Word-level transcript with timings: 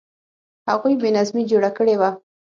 هغوی 0.69 0.93
بې 1.01 1.09
نظمي 1.17 1.43
جوړه 1.51 1.69
کړې 1.77 1.95
وه. 1.99 2.09